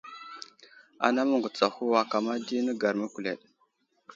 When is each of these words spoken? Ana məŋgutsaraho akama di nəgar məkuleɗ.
Ana 1.05 1.21
məŋgutsaraho 1.29 1.85
akama 2.01 2.33
di 2.45 2.55
nəgar 2.65 2.95
məkuleɗ. 2.99 3.39